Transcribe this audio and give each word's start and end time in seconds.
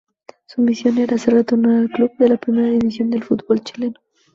Su 0.47 0.63
misión 0.63 0.97
era 0.97 1.13
hacer 1.15 1.35
retornar 1.35 1.75
al 1.77 1.89
club 1.91 2.09
a 2.17 2.23
la 2.23 2.37
Primera 2.37 2.69
División 2.69 3.11
del 3.11 3.23
fútbol 3.23 3.61
chileno. 3.63 3.99